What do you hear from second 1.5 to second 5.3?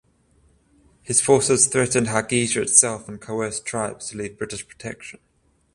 threatened Hargeisa itself and coerced tribes to leave British protection.